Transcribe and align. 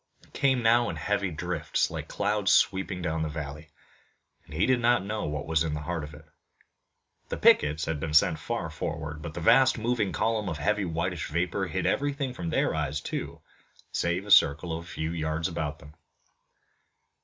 It 0.23 0.33
came 0.33 0.63
now 0.63 0.89
in 0.89 0.95
heavy 0.95 1.29
drifts 1.29 1.91
like 1.91 2.07
clouds 2.07 2.51
sweeping 2.51 3.03
down 3.03 3.21
the 3.21 3.29
valley, 3.29 3.69
and 4.43 4.51
he 4.55 4.65
did 4.65 4.79
not 4.79 5.05
know 5.05 5.25
what 5.25 5.45
was 5.45 5.63
in 5.63 5.75
the 5.75 5.81
heart 5.81 6.03
of 6.03 6.15
it. 6.15 6.25
The 7.29 7.37
pickets 7.37 7.85
had 7.85 7.99
been 7.99 8.15
sent 8.15 8.39
far 8.39 8.71
forward, 8.71 9.21
but 9.21 9.35
the 9.35 9.41
vast 9.41 9.77
moving 9.77 10.11
column 10.11 10.49
of 10.49 10.57
heavy 10.57 10.85
whitish 10.85 11.27
vapor 11.27 11.67
hid 11.67 11.85
everything 11.85 12.33
from 12.33 12.49
their 12.49 12.73
eyes, 12.73 12.99
too, 12.99 13.41
save 13.91 14.25
a 14.25 14.31
circle 14.31 14.75
of 14.75 14.85
a 14.85 14.87
few 14.87 15.11
yards 15.11 15.47
about 15.47 15.77
them. 15.77 15.93